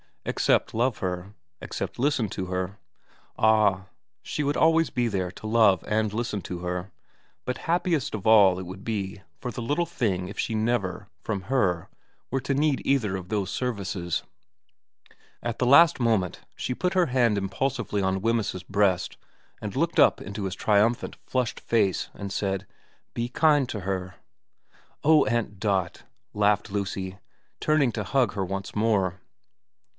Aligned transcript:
Except 0.25 0.73
love 0.75 0.99
her. 0.99 1.33
Except 1.61 1.99
listen 1.99 2.27
to 2.29 2.45
her. 2.47 2.77
Ah, 3.39 3.85
she 4.23 4.43
would 4.43 4.57
always 4.57 4.89
be 4.91 5.07
there 5.07 5.31
to 5.31 5.47
love 5.47 5.83
and 5.87 6.11
listen 6.11 6.41
to 6.43 6.59
her; 6.59 6.91
but 7.43 7.59
happiest 7.69 8.15
of 8.15 8.25
all 8.27 8.57
it 8.59 8.65
would 8.65 8.83
be 8.83 9.21
for 9.39 9.51
the 9.51 9.61
little 9.63 9.85
thing 9.85 10.27
if 10.27 10.39
she 10.39 10.53
never, 10.55 11.07
from 11.23 11.41
her, 11.43 11.87
were 12.29 12.41
to 12.41 12.53
need 12.55 12.81
either 12.85 13.15
of 13.15 13.29
those 13.29 13.49
services. 13.51 14.21
xm 14.21 14.21
VERA 14.21 15.45
145 15.49 15.49
At 15.49 15.59
the 15.59 15.65
last 15.67 15.99
moment 15.99 16.39
she 16.55 16.75
put 16.75 16.93
her 16.95 17.07
hand 17.07 17.37
impul 17.37 17.71
sively 17.71 18.01
on 18.01 18.21
Wemyss's 18.21 18.63
breast 18.63 19.17
and 19.59 19.75
looked 19.75 19.99
up 19.99 20.19
into 20.21 20.45
his 20.45 20.55
triumphant, 20.55 21.15
flushed 21.27 21.59
face 21.59 22.09
and 22.13 22.31
said,' 22.31 22.67
Be 23.15 23.27
kind 23.29 23.69
to 23.69 23.81
her.'' 23.81 24.15
Oh, 25.03 25.25
Aunt 25.25 25.59
Dot!' 25.59 26.03
laughed 26.35 26.71
Lucy, 26.71 27.17
turning 27.59 27.91
to 27.93 28.03
hug 28.03 28.33
her 28.33 28.45
once 28.45 28.75
more. 28.75 29.19